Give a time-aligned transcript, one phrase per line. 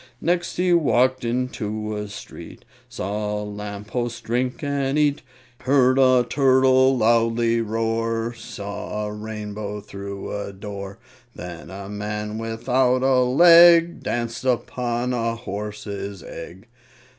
[0.19, 5.21] Next he walked into a street, Saw a lamp post drink and eat,
[5.59, 10.97] Heard a turtle loudly roar, Saw a rainbow through a door.
[11.35, 16.65] Then a man without a leg Danced upon a horse's egg.